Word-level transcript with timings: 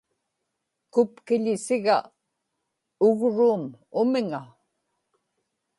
kupkiḷisiga 0.93 1.97
ugruum 3.07 3.63
umiŋa 4.01 4.41